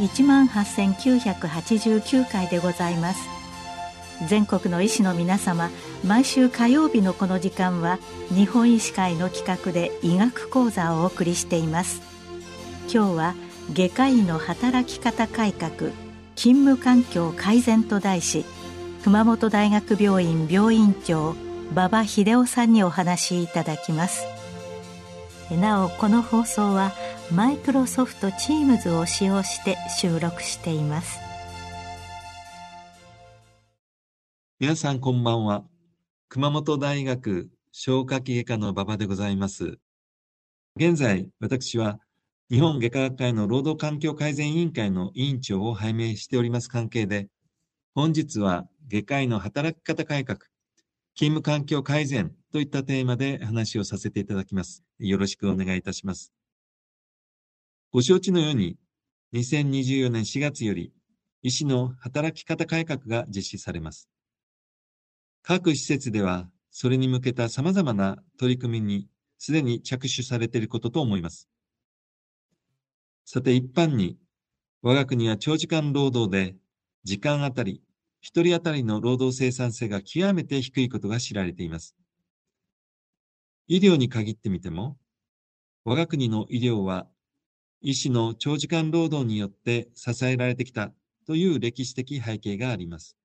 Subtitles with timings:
[0.00, 3.28] 18,989回でございます。
[4.26, 5.70] 全国の医師の皆様
[6.04, 12.02] 毎週火曜日のこの時間は日本医師会の企画で医学講座をお送りしています。
[12.92, 13.34] 今日は
[13.72, 15.92] 外科医の働き方改革
[16.34, 18.44] 勤務環境改善と題し
[19.04, 21.36] 熊本大学病院病院長
[21.70, 24.26] 馬場秀夫さんにお話しいただきます。
[25.50, 26.92] なおこの放送は
[27.32, 31.20] マイクロソフト Teams を使用して収録しています
[34.58, 35.64] 皆さんこんばんは
[36.28, 39.78] 熊本大学消化器外科の馬場でございます
[40.74, 42.00] 現在私は
[42.50, 47.28] 日本外科学会の労働環境改善委員会の委員長を拝命しております関係で
[47.94, 50.40] 本日は外科医の働き方改革
[51.14, 54.82] 勤務環境改善といったテーマで話をさせていただきます。
[54.98, 56.32] よろしくお願いいたします。
[57.92, 58.76] ご承知のように、
[59.32, 60.92] 2024年4月より、
[61.42, 64.08] 医師の働き方改革が実施されます。
[65.42, 71.48] 各施設では、それに向けた様々な取り組みにすでに着手されていることと思います。
[73.24, 74.16] さて、一般に、
[74.82, 76.54] 我が国は長時間労働で、
[77.02, 77.82] 時間あたり、
[78.20, 81.96] 一人当たりの労働生産性が極めて低いことが知られています。
[83.66, 84.96] 医療に限ってみても、
[85.84, 87.08] 我が国の医療は
[87.82, 90.92] 医師の長時間労働によって支えられてきた
[91.26, 93.16] という歴史的背景があります。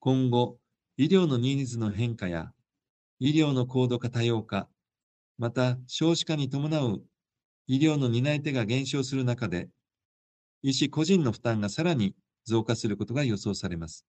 [0.00, 0.58] 今後、
[0.96, 2.52] 医療のニーズの変化や、
[3.20, 4.68] 医療の高度化多様化、
[5.38, 7.02] また少子化に伴う
[7.68, 9.68] 医療の担い手が減少する中で、
[10.62, 14.04] 医師個人の負担がさらに増加することが予想されます。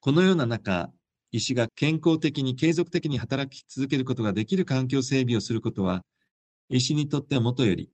[0.00, 0.90] このような中、
[1.30, 6.02] 医師が健康的に継続的に働き続けることができる環境整備をすることは、
[6.68, 7.90] 医師にとってはもとより、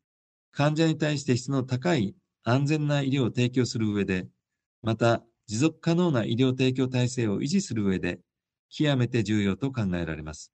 [0.53, 4.28] 患者に対して質の高い安全な医療を提供する上で、
[4.82, 8.20] また持続可能な医療提供体制を維持する上で、
[8.70, 10.53] 極めて重要と考えられます。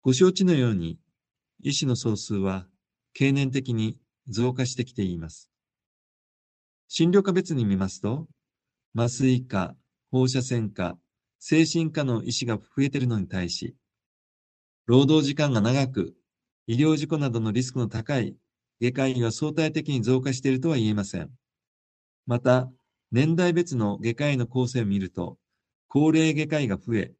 [0.00, 0.98] ご承知のように、
[1.62, 2.66] 医師の総数は
[3.12, 5.50] 経年的に増加してきています。
[6.88, 8.26] 診療科別に見ますと、
[8.96, 9.76] 麻酔科、
[10.10, 10.98] 放射線科、
[11.38, 13.76] 精神科の医師が増えているのに対し、
[14.86, 16.14] 労働時間が長く、
[16.66, 18.36] 医療事故などのリスクの高い
[18.80, 21.30] 外科医は相対的に増加しているとは言えません。
[22.26, 22.70] また、
[23.10, 25.38] 年代別の外科医の構成を見ると、
[25.88, 27.12] 高齢外科医が増え、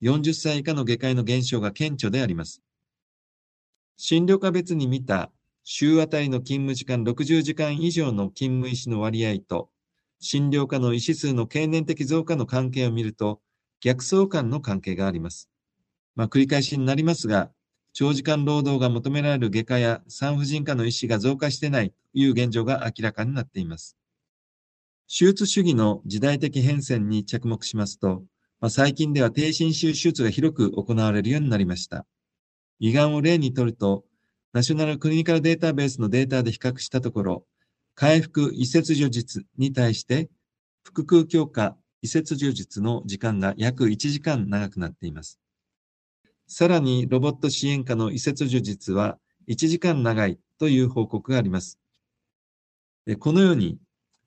[0.00, 2.62] 40歳以下の外科医の減少が顕著であります。
[3.96, 5.30] 診療科別に見た
[5.64, 9.70] 週あたりの勤務時間60時間以上の勤務医師の割合と、
[10.18, 13.40] 診療科の医師数の経年的増加の関係を見ると、
[13.80, 15.48] 逆相関の関係があります。
[16.16, 17.50] まあ、繰り返しになりますが、
[17.94, 23.96] 長時間労働が求められる外科や産婦人科の医師が増加してないという現状が明らかになっています。
[25.08, 28.22] 手術主義の時代的変遷に着目しますと、
[28.60, 32.06] まあ、最近では低侵襲手術が広く行われるようになりました。
[32.78, 34.04] 胃がんを例にとると、
[34.54, 37.46] ナショナルクリニカルデータベースのデータで比較したところ、
[37.94, 40.30] 回復移設除術に対して、
[40.82, 45.41] 腹腔強化移設除術の時間が約1時間長くなっています。
[46.54, 49.18] さらに、ロボット支援下の移設除術は
[49.48, 51.78] 1時間長いという報告があります。
[53.20, 53.78] このように、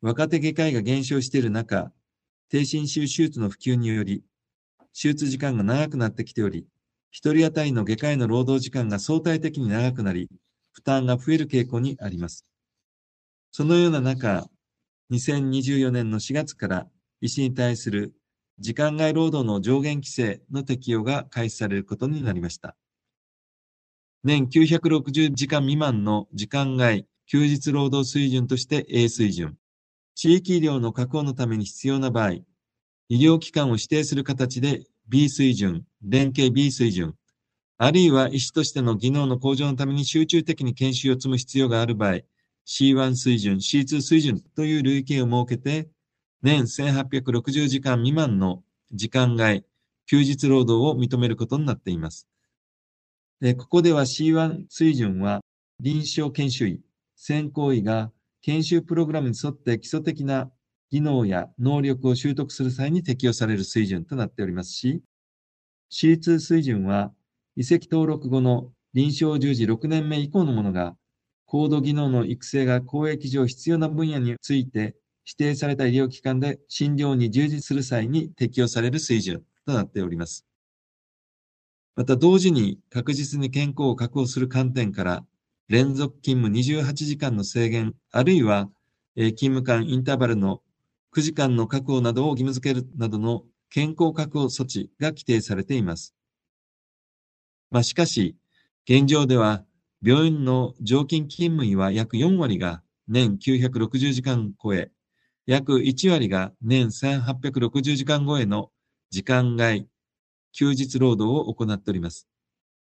[0.02, 1.92] 若手外科医が減少している中、
[2.50, 4.24] 低侵襲手術の普及により、
[5.00, 6.66] 手術時間が長くなってきており、
[7.12, 10.28] 一人当たりの外科医の労働時間が相対的に長くなり、
[10.72, 12.44] 負担が増える傾向にあります。
[13.52, 14.50] そのような中、
[15.12, 16.88] 2024年の4月から
[17.22, 18.16] 医師に対する
[18.60, 22.76] 時間外労働の上限規制の適用が開始されることになりました。
[24.24, 29.58] 年960時間未満の時間外休日労働水準として A 水準、
[30.16, 32.32] 地域医療の確保のために必要な場合、
[33.10, 37.16] 医療機関を指定する形で B 水準、連携 B 水準、
[37.78, 42.22] あるいは医師としての技能の向上のために集中的に研修を積む必要がある場合、
[42.66, 45.90] C1 水準、C2 水準という類型を設けて、
[46.46, 49.66] 年1860時間未満の時間外、
[50.06, 52.28] 休日労働を認めることになっています。
[53.42, 55.42] でここでは C1 水準は、
[55.80, 56.82] 臨床研修医、
[57.16, 58.12] 専攻医が
[58.44, 60.52] 研修プログラムに沿って基礎的な
[60.92, 65.02] 技能や能力を習得する際に適用される水準となっておりますし、
[65.92, 67.12] C2 水準は、
[67.56, 70.96] 移籍登録後の臨床従事6年目以降のものが、
[71.48, 74.96] 高度技能の育成が公益上必要な分野について
[75.26, 80.46] 指定された医療機関で診療に従事する際に適用される水準となっております。
[81.96, 85.26] また同時に確実に健康を確保する観点から、
[85.70, 88.70] 連続勤務28時間の制限、あるいは、
[89.16, 90.62] 勤務間インターバルの
[91.14, 96.14] 9時間の確保などを義務付けるなどの健康確保措置が規定されています。
[97.72, 98.36] まあ、しかし、
[98.88, 99.64] 現状では、
[100.04, 104.92] 病院の常勤勤務医は約4割が年960時間超え、
[105.48, 108.72] 約1割が年1860時間超えの
[109.12, 109.88] 時間外、
[110.54, 112.28] 休日労働を行っております。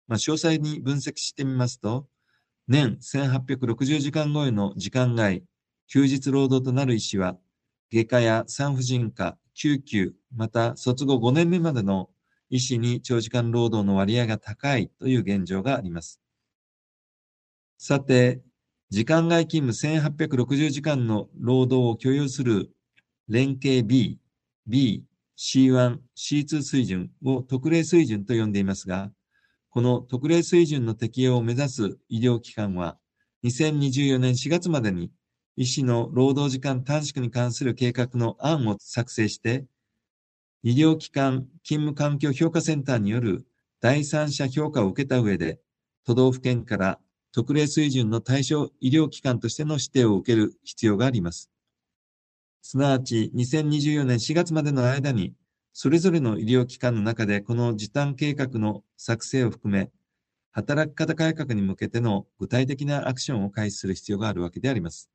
[0.08, 2.06] まあ、詳細に分析してみますと、
[2.68, 5.44] 年1860時間超えの時間外、
[5.88, 7.38] 休日労働となる医師は、
[7.92, 12.10] 外科や産婦人科、救急、また卒後5年目までの
[12.50, 16.20] 医師に長時間労働の割合が高いという現状があります。
[17.78, 18.40] さて、
[18.90, 22.70] 時間外勤務1860時間の労働を許容する
[23.28, 24.18] 連携 B、
[24.66, 25.04] B、
[25.36, 29.12] C1、C2 水準を特例水準と呼んでいますが、
[29.68, 32.96] この特例水準の適用を目指す医療機関は、
[33.44, 35.10] 2024年4月までに
[35.56, 39.66] 医師の労働時間短縮に関する計画の案を作成して、
[40.62, 43.46] 医療機関勤務環境評価センターによる
[43.82, 45.60] 第三者評価を受けた上で、
[46.06, 46.98] 都道府県から
[47.38, 51.52] 特例水準の対象医療機関としての指定を受ける必要があります。
[52.62, 55.34] すなわち、2024年4月までの間に、
[55.72, 59.92] それぞれの医療機関の中でこの時短計画の作成を含め、
[60.50, 65.08] 働き方改革に向けての具体的なアクションを開始する必要があるわけであります。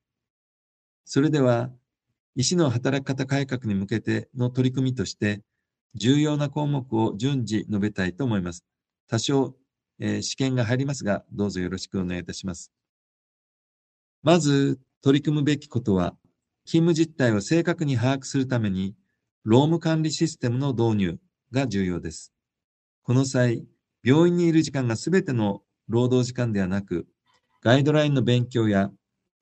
[1.04, 1.72] それでは、
[2.38, 5.42] 医師の働き方改革に向けての取り組みとして、
[5.94, 8.64] 重要な項目を順次述べたいと思います。
[9.10, 9.58] 多少、
[10.06, 12.74] えー、試験が入りますが、どうぞよろしくお願いいたします。
[14.22, 16.18] まず、取り組むべきことは、
[16.66, 18.96] 勤務実態を正確に把握するために、
[19.46, 21.20] 労務管理システムの導入
[21.54, 22.34] が重要です。
[23.04, 23.64] この際、
[24.04, 27.08] 病院にいる時間がすべての労働時間ではなく、
[27.62, 28.92] ガイドラインの勉強や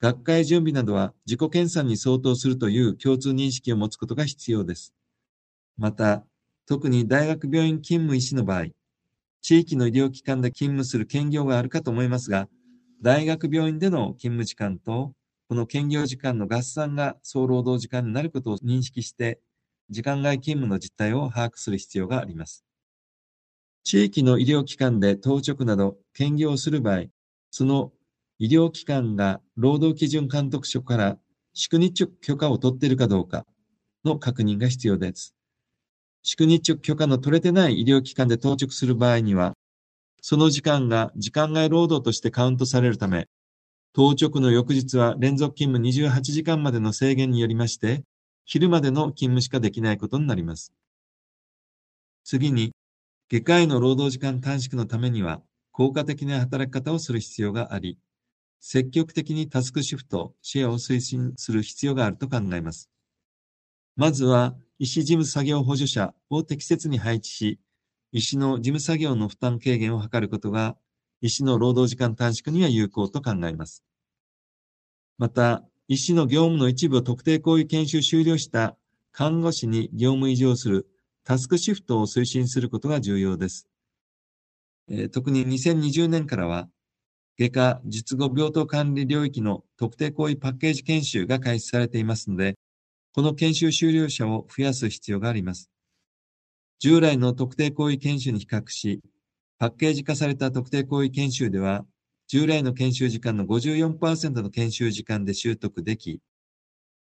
[0.00, 4.94] 学会準備などは自己検査に相当するという共通認識を持つことが必要です。
[5.76, 6.24] また、
[6.66, 8.66] 特に大学病院勤務医師の場合、
[9.42, 12.48] 地域の医療機関で勤務する兼業があるかと思いますが、
[13.02, 15.12] 大学病院での勤務時間と、
[15.48, 19.40] この兼業時間の合算が総労働時間になることを認識して、
[19.90, 22.64] 時間外勤務の実態を把握する必要があります。
[23.82, 27.06] 地域の医療機関で当直など兼業をする場合、
[27.50, 27.92] その
[28.38, 31.18] 医療機関が労働基準監督署から
[31.52, 33.44] 宿日許可を取っているかどうか
[34.04, 35.34] の確認が必要です。
[36.22, 39.54] 宿日直許可の取れてない医療機関で当直する場合には、
[40.20, 43.28] その時間が時間外労働としてカウントされるため、
[43.92, 48.04] 当直の翌日は連続勤務28時間までの制限によりまして、
[48.44, 50.72] 昼までの勤務しかできないことになります。
[52.24, 52.72] 次に、
[53.30, 55.42] 外科医の労働時間短縮のためには、
[55.72, 57.98] 効果的な働き方をする必要があり、
[58.60, 62.88] 積極的にタスクシフト、シェアを推進する必要があると考えます。
[63.96, 67.60] まずは、医師事務作業補助者を適切に配置し、
[68.10, 70.76] 医師の事務作業の負担軽減を図ることが、
[71.20, 73.84] 医師の労働時間短縮には有効と考えます。
[75.18, 78.76] また、医師の業務の一部を特定行為研修終了した
[79.12, 80.88] 看護師に業務移譲する
[81.22, 83.68] タスクシフトを推進することが重要です。
[84.88, 86.68] えー、特に2020年からは、
[87.38, 92.56] 外科術後病棟管理領域の特定行為パッケージ研修が開始されていますので、
[93.14, 95.70] この研修終了者を増やす必要があります。
[96.78, 99.00] 従来の特定行為研修に比較し、
[99.58, 101.84] パッケージ化された特定行為研修では、
[102.26, 106.20] 従来の研修時間の54%の研修時間で習得でき、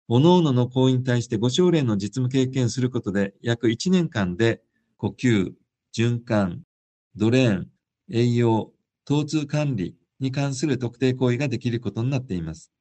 [0.08, 4.62] 各々の行為に対して5症例の実務経験することで、約1年間で
[4.96, 5.52] 呼吸、
[5.94, 6.62] 循環、
[7.16, 7.68] ドレーン、
[8.10, 8.72] 栄養、
[9.04, 12.72] 疼痛管理、に関する特定行為ができることになっています。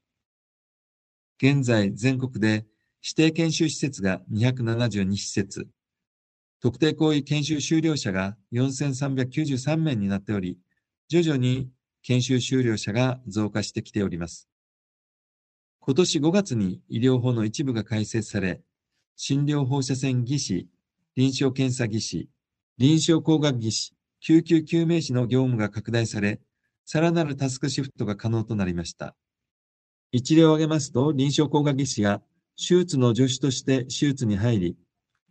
[1.41, 2.65] 現在、全国で
[3.07, 5.69] 指定研修施設が272施設、
[6.59, 10.57] 特定行為研修終了者が4393名になっており、
[11.07, 11.69] 徐々に
[12.01, 14.49] 研修終了者が増加してきております。
[15.79, 18.61] 今年5月に医療法の一部が改正され、
[19.15, 20.67] 診療放射線技師、
[21.15, 22.29] 臨床検査技師、
[22.77, 26.41] 臨床工学技師、救急救命士の業務が拡大され、
[26.83, 29.15] さらなるタスクシフトが可能となりました。
[30.11, 32.21] 一例を挙げますと、臨床工学技師が
[32.57, 34.77] 手術の助手として手術に入り、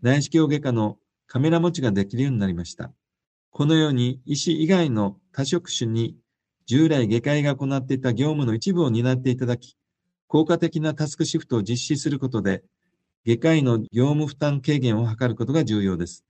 [0.01, 2.93] 内視鏡外科のカメラ持ちができるようになりました。
[3.51, 6.17] このように医師以外の多職種に
[6.67, 9.77] 従来外科医が行っていた業務の一部を担っていただき、
[10.29, 12.63] 効果的なタスクシフトを実施することで、
[13.25, 16.25] 外科医の業務負担軽減を図ることが重要です。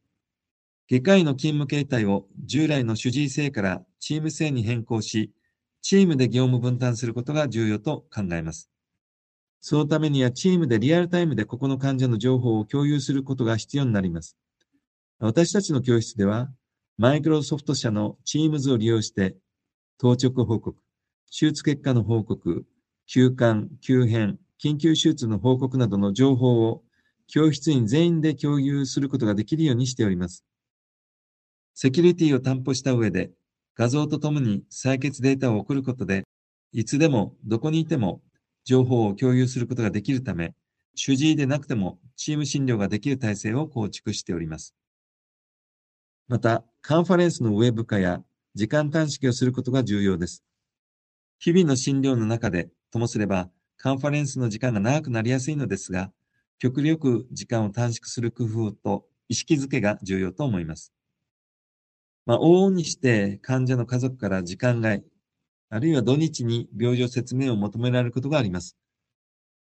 [0.89, 5.33] 外科医の勤務形態を従来の主治医制からチーム制に変更し、
[5.83, 8.71] チームで業務分担することが重要と考えます。
[9.61, 14.37] そのためにはチームでリアルタイムで個々の患者の情報を共有することが必要になります。
[15.19, 16.49] 私たちの教室では、
[16.99, 19.37] マイクロソフト社の Teams を利用して、
[19.99, 20.79] 当直報告、
[21.31, 22.67] 手術結果の報告、
[23.07, 26.83] 休館、急変、緊急手術の報告などの情報を
[27.29, 30.45] 教室員全員で共有することができるようにしております。
[31.75, 33.31] セキュリティを担保した上で、
[33.75, 36.25] 画像とともに採血データを送ることで、
[36.73, 38.23] いつでもどこにいても
[38.67, 40.55] 情報を共有することができるため、
[40.97, 44.75] 主治医でなくてもチーム診療ができる体制を構築しております。
[46.27, 50.43] また、カンファレンスのウェブ化や時間短縮をすることが重要です。
[51.39, 56.11] 日々の診療の中で、ともすれば、カンファレンスの時間が長くなりやすいのですが、
[56.59, 60.93] 極力時間を短縮する工夫と意識づけが重要と思います。
[62.25, 65.05] まあ、往々にして患者の家族から時間外、
[65.69, 68.77] あるいは土日に病状説明を求められることがあります。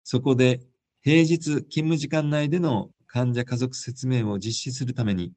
[0.04, 0.62] そこで、
[1.02, 5.34] 平日勤務時間内での患者家族説明を実施するために、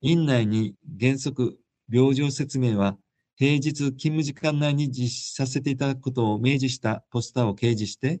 [0.00, 1.58] 院内に原則、
[1.90, 2.96] 病状説明は
[3.36, 8.20] 平日勤務時間内に実施させていただくことを明示したポスターを掲示して、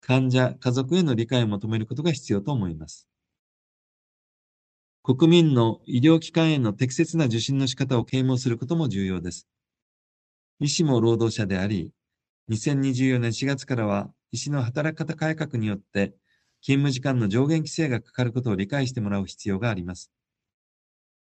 [0.00, 3.08] 患者、家族への理解を求めることが必要と思います。
[5.02, 9.48] 国民の医療機関への適切な受診の仕方を啓蒙することも重要です。
[10.60, 11.92] 医師も労働者であり、
[12.48, 16.14] 2024年4月からは医師の働き方改革によって
[16.60, 20.10] 勤務時間の上限規制がかかることを理解してもらう必要があります。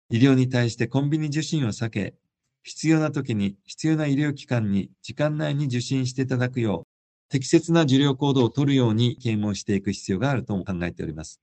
[0.10, 2.16] 医療に対してコンビニ受診を避け、
[2.64, 11.42] 必要な時に必要な医療機関に時間内に受診していただくよう、適切な受領行動を取るように啓蒙していく必要があるとも考えております。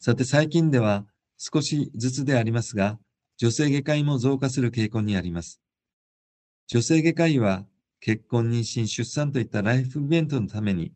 [0.00, 1.06] さて最近では
[1.38, 2.98] 少しずつでありますが、
[3.40, 5.62] 女性外科医も増加する傾向にあります。
[6.66, 7.64] 女性外科医は
[8.00, 10.92] 結婚、妊娠、出産といったライフイベントのために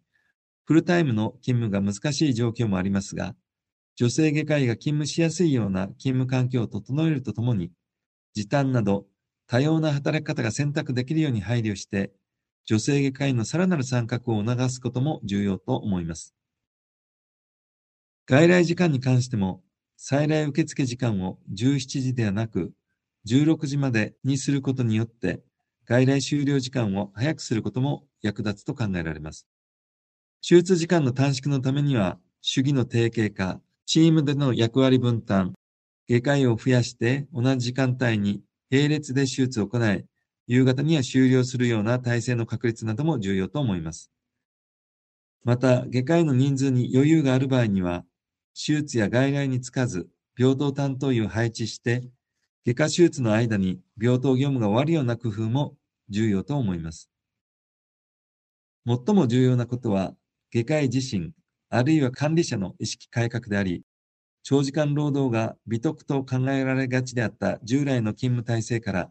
[0.67, 3.35] フルタイムの勤務が難しい状況もありますが、
[3.97, 7.71] 女性外科医が勤務しやすいような勤務環境を整えるとともに、
[8.35, 9.07] 時短など
[9.47, 12.13] 多様な働き方が選択できるように配慮して、
[12.67, 16.35] 女性外科医のさらなる参画を促すことも重要と思います。
[18.27, 19.64] 外来時間に関しても、
[19.97, 22.73] 再来受付時間を17時ではなく、
[23.27, 25.43] 16時までにすることによって、
[25.87, 29.47] 外来終了時間を早くすることも役立つと考えられます。
[30.47, 35.55] 手術時間の短縮のためには、主義の定型化、チームでの役割分担、
[36.09, 40.05] 外科医を増やして同じ時間帯に並列で手術を行い、
[40.47, 44.11] 夕方には終了するような体制の確立なども重要と思います。
[45.45, 48.05] また、外科医の人数に余裕がある場合には、
[48.55, 50.09] 手術や外来につかず、
[50.39, 52.09] 病棟担当医を配置して、
[52.65, 55.75] 外科手術の間に病棟業務が終わるような工夫も
[56.09, 57.11] 重要と思います。
[58.87, 60.15] 最も重要なことは、
[60.53, 61.33] 外科医自身、
[61.69, 63.83] あるいは管理者の意識改革であり、
[64.45, 69.11] 長時間労働が美徳と考えられがちであった従来の勤務体制から、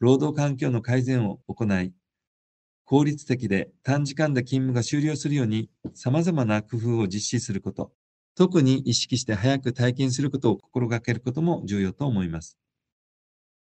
[0.00, 1.92] 労働環境の改善を行い、
[2.84, 7.92] 効率的で短時間で勤務が終了するように様々な工夫を実施すること、
[8.36, 12.58] 特に意識して早く体験することを心がけることも重要と思います。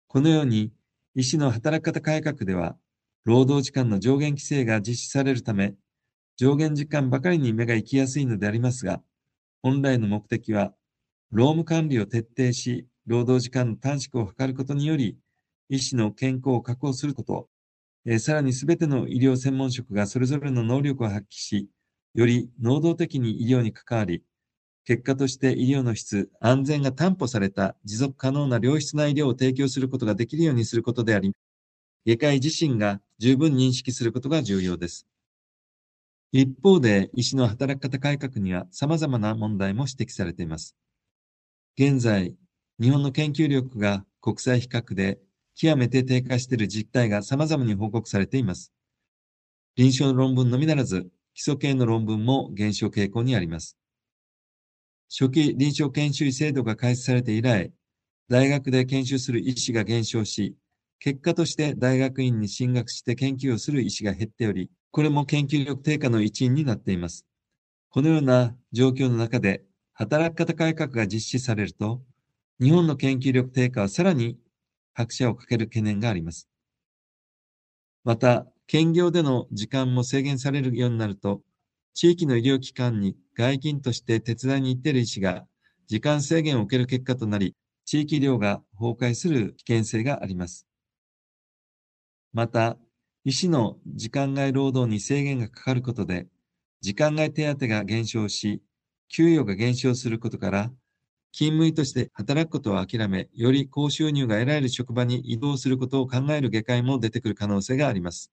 [0.07, 0.71] このように、
[1.13, 2.75] 医師の働き方改革では、
[3.23, 5.75] 労働時間の上限規制が実施されるため、
[6.37, 9.03] 上限時間ばかりに目が行きやすいのでありますが、
[9.61, 10.73] 本来の目的は、
[11.29, 15.17] 労務管理を徹底し、労働時間の短縮を図ることにより、
[15.69, 17.47] 医師の健康を確保すること、
[18.05, 21.69] えさらにすべての医療専門職がそれぞれの能力を発揮し、
[22.15, 24.23] より能動的に医療に関わり、
[24.87, 31.33] 結果として医療の質、安全が担保された持続可能な良質な医療を提供することができるようにすることであり、
[32.05, 35.05] 外科医自身が十分認識することが重要です。
[36.31, 40.77] 一方で、医師の働き方改革には様々な問題も指摘されています。
[41.77, 42.33] 現在、
[42.79, 45.19] 日本の研究力が国際比較で
[45.53, 48.71] 極めて低下している実態が様々に報告されています。
[49.75, 53.77] 臨床論文のみならず、基礎系の論文も減少傾向にあります。
[55.09, 57.71] 初期臨床研修医制度が開始されて以来、
[58.29, 60.55] 大学で研修する医師が減少し、
[60.99, 67.25] 結果として大学院に進学して研究をする医師が減っており、これも研究力低下の一因になっています。
[67.89, 72.03] このような状況の中で、働き方改革が実施されると、
[72.59, 74.37] 日本の研究力低下はさらに
[74.93, 76.49] 拍車をかける懸念があります。
[78.03, 81.41] また、兼業での時間も制限されるようになると、
[81.99, 85.47] 地域の医療機関に外勤として手伝いに行っている医師が
[85.87, 90.67] 時間制限を受ける結果となり、地域医療が崩壊する危険性があります。
[92.33, 92.77] また、
[93.23, 96.27] 医師の時間外労働に制限がかかることで、
[96.81, 98.61] 時間外手当が減少し、
[99.09, 100.71] 給与が減少することから、
[101.31, 108.31] 勤務医として働くことを諦め、より高収入が得られる職場に移動することを考える外科医も出てくる可能性があります。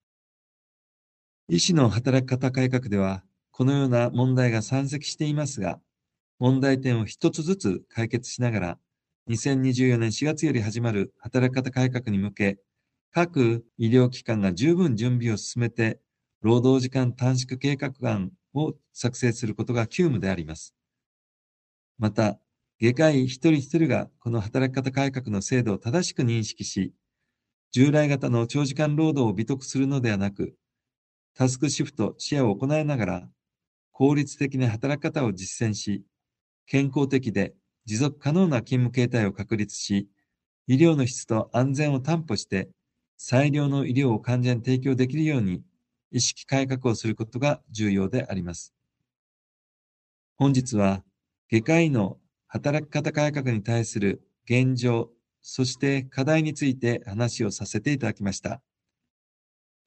[1.49, 3.23] 医師の働き方改革では、
[3.57, 5.79] このような問題が山積していますが、
[6.39, 8.79] 問題点を一つずつ解決しながら、
[9.29, 12.57] 2024年4月より始まる働き方改革に向け、
[13.13, 16.01] 各医療機関が十分準備を進めて、
[16.41, 20.75] 労働時間短縮計画案を作成することが急務であります。
[21.97, 22.37] また、
[22.81, 26.93] 外科医一人一人がこの働き方改革の制度を正しく認識し、
[27.71, 30.57] 従来型の長時間労働を美徳するのではなく、
[31.35, 33.29] タスクシフト、シェアを行いながら、
[33.97, 36.03] 効率的な働き方を実践し、
[36.65, 37.53] 健康的で
[37.85, 40.09] 持続可能な勤務形態を確立し、
[40.67, 42.67] 医療の質と安全を担保して、
[43.15, 45.61] 最良の医療を患者に提供できるように、
[46.11, 48.73] 意識改革をすることが重要であります。
[50.35, 51.05] 本日は、
[51.49, 55.09] 外科医の働き方改革に対する現状、
[55.41, 58.61] そして課題について話をさせていただきました。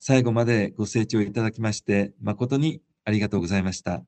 [0.00, 4.02] 最後までご清聴いただきまして誠にありがとうございました。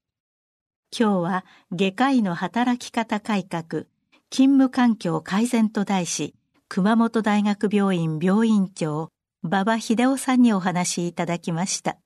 [0.97, 3.85] 今日は外科医の働き方改革、
[4.28, 6.35] 勤務環境改善と題し、
[6.69, 9.09] 熊本大学病院病院長、
[9.42, 11.97] 馬場秀夫さんにお話しいただきました。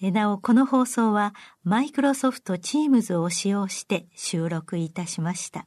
[0.00, 5.66] なお、この放送はマイクロソフト Teams を使用して収録いたしました。